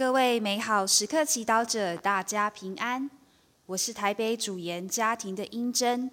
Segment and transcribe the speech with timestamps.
[0.00, 3.10] 各位美好时刻祈祷者，大家平安。
[3.66, 6.10] 我是台北主研家庭的英珍。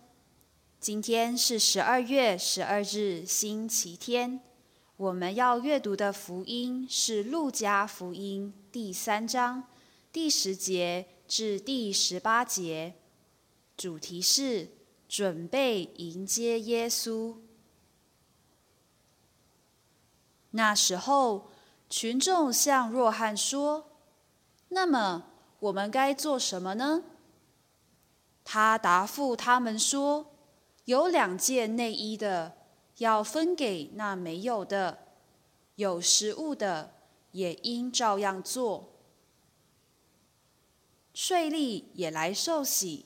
[0.78, 4.42] 今天是十二月十二日，星期天。
[4.98, 9.64] 我们要阅读的福音是《路加福音》第三章
[10.12, 12.94] 第十节至第十八节，
[13.78, 14.68] 主题是
[15.08, 17.38] 准备迎接耶稣。
[20.52, 21.52] 那时候。
[21.90, 23.88] 群众向若翰说
[24.70, 25.24] ：“那么
[25.60, 27.04] 我们该做什么呢？”
[28.44, 30.34] 他答复他们说
[30.84, 32.58] ：“有两件内衣的，
[32.98, 34.98] 要分给那没有的；
[35.76, 36.92] 有食物的，
[37.32, 38.90] 也应照样做。”
[41.14, 43.06] 税吏也来受洗，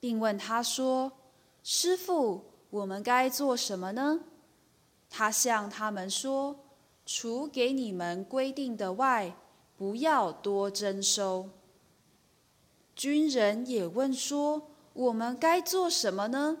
[0.00, 1.12] 并问他说
[1.62, 4.20] ：“师傅，我们该做什么呢？”
[5.10, 6.58] 他向他们说。
[7.04, 9.36] 除给你们规定的外，
[9.76, 11.50] 不要多征收。
[12.94, 16.58] 军人也问说：“我们该做什么呢？”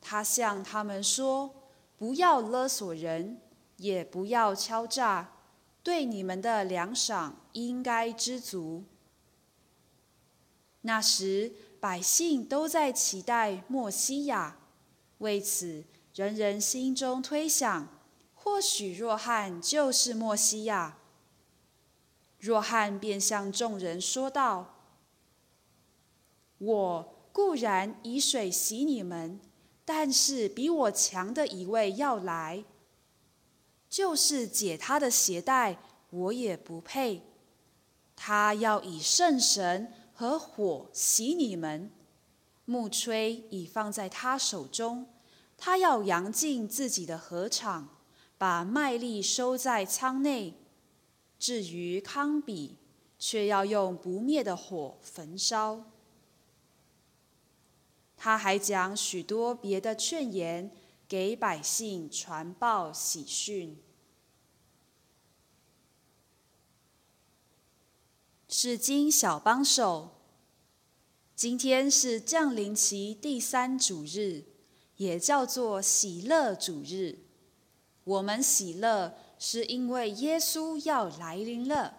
[0.00, 1.54] 他向他们说
[1.98, 3.40] ：“不要勒索人，
[3.76, 5.32] 也不要敲诈，
[5.82, 8.84] 对你们的粮赏应该知足。”
[10.82, 14.56] 那时百姓都在期待莫西亚，
[15.18, 17.99] 为此人人心中推想。
[18.42, 20.96] 或许若翰就是莫西亚。
[22.38, 24.76] 若翰便向众人说道
[26.56, 29.38] ：“我固然以水洗你们，
[29.84, 32.64] 但是比我强的一位要来，
[33.90, 37.22] 就是解他的鞋带，我也不配。
[38.16, 41.90] 他要以圣神和火洗你们，
[42.64, 45.06] 木锤已放在他手中，
[45.58, 47.96] 他要扬进自己的禾场。”
[48.40, 50.54] 把麦粒收在仓内，
[51.38, 52.78] 至于糠比，
[53.18, 55.84] 却要用不灭的火焚烧。
[58.16, 60.70] 他还讲许多别的劝言，
[61.06, 63.76] 给百姓传报喜讯。
[68.48, 70.12] 是经小帮手，
[71.36, 74.44] 今天是降临期第三主日，
[74.96, 77.18] 也叫做喜乐主日。
[78.04, 81.98] 我们喜乐，是因为耶稣要来临了。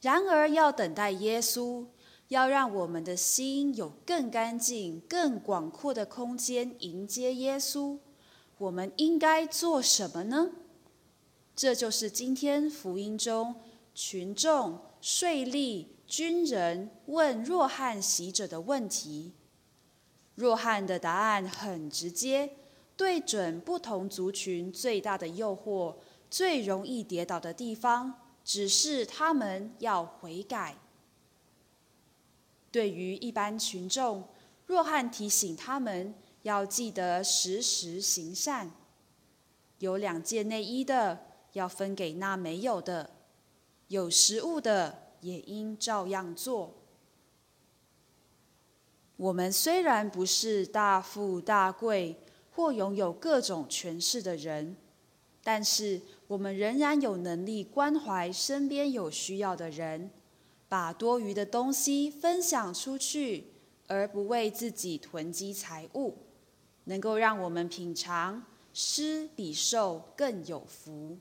[0.00, 1.86] 然而，要等待耶稣，
[2.28, 7.98] 要让我们的心有更干净、更广阔的空间迎接耶稣。
[8.58, 10.50] 我们应该做什么呢？
[11.56, 13.54] 这就是今天福音中
[13.94, 19.32] 群众、税吏、军人问若翰洗者的问题。
[20.34, 22.50] 若翰的答案很直接。
[22.96, 25.94] 对准不同族群最大的诱惑、
[26.30, 30.78] 最容易跌倒的地方，只是他们要悔改。
[32.72, 34.24] 对于一般群众，
[34.64, 38.70] 若翰提醒他们要记得时时行善。
[39.78, 43.10] 有两件内衣的，要分给那没有的；
[43.88, 46.74] 有食物的，也应照样做。
[49.18, 52.16] 我们虽然不是大富大贵。
[52.56, 54.74] 或拥有各种权势的人，
[55.44, 60.10] 但是我们仍然有能力关怀身边有需要的人，
[60.66, 63.52] 把多余的东西分享出去，
[63.86, 66.16] 而不为自己囤积财物，
[66.84, 71.18] 能够让我们品尝施比受更有福。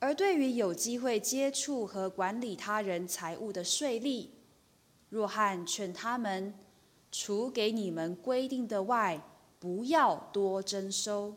[0.00, 4.30] 而对于有机会接触和管理他人财物的税吏，
[5.08, 6.52] 若汉劝他们。
[7.18, 9.22] 除给你们规定的外，
[9.58, 11.34] 不要多征收。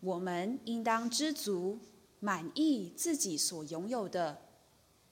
[0.00, 1.78] 我们应当知足，
[2.18, 4.42] 满意自己所拥有的，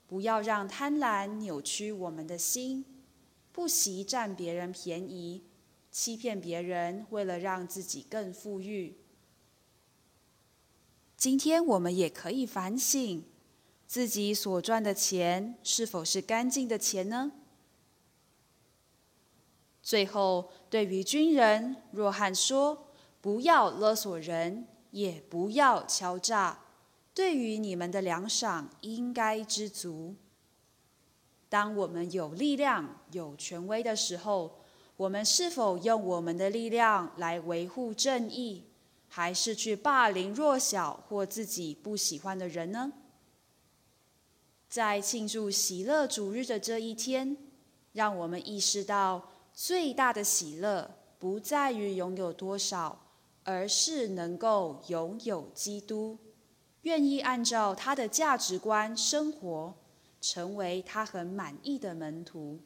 [0.09, 2.84] 不要让贪婪扭曲我们的心，
[3.53, 5.44] 不惜占别人便宜，
[5.92, 8.97] 欺骗别人，为了让自己更富裕。
[11.16, 13.22] 今天我们也可以反省，
[13.86, 17.30] 自己所赚的钱是否是干净的钱呢？
[19.88, 22.88] 最后，对于军人，若翰说
[23.22, 26.60] ：“不要勒索人，也不要敲诈。
[27.14, 30.14] 对于你们的粮赏，应该知足。
[31.48, 34.58] 当我们有力量、有权威的时候，
[34.98, 38.64] 我们是否用我们的力量来维护正义，
[39.08, 42.92] 还是去霸凌弱小或自己不喜欢的人呢？”
[44.68, 47.38] 在庆祝喜乐主日的这一天，
[47.94, 49.30] 让我们意识到。
[49.60, 50.89] 最大的喜乐
[51.19, 52.97] 不在于拥有多少，
[53.43, 56.16] 而是能够拥有基督。
[56.83, 59.75] 愿意按照他的价值观生活，
[60.21, 62.60] 成为他很满意的门徒。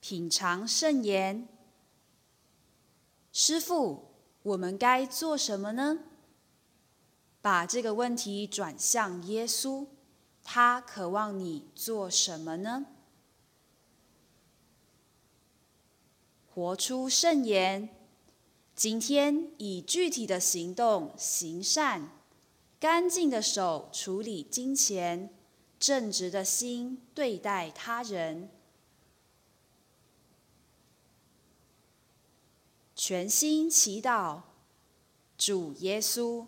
[0.00, 1.46] 品尝圣言，
[3.30, 4.14] 师傅，
[4.44, 5.98] 我们该做什么呢？
[7.42, 9.86] 把这个问题转向耶稣，
[10.52, 12.86] 他渴望你做什么呢？
[16.52, 17.88] 活出圣言，
[18.74, 22.10] 今天以具体的行动行善，
[22.80, 25.32] 干净的手处理金钱，
[25.78, 28.50] 正直的心对待他人，
[32.96, 34.40] 全心祈祷，
[35.38, 36.44] 主耶稣。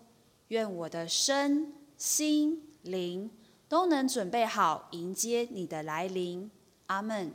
[0.49, 3.31] 愿我的身心灵
[3.73, 6.51] 都能准备好迎接你的来临，
[6.85, 7.33] 阿门。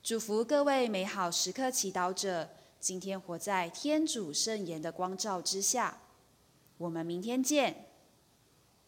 [0.00, 2.48] 祝福各位美好时刻祈祷者，
[2.78, 5.98] 今天活在天主圣言的光照之下。
[6.78, 7.86] 我们明天见。